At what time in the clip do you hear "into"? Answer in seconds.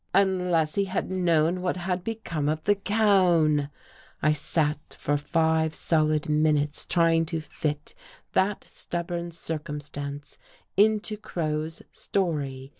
10.75-11.17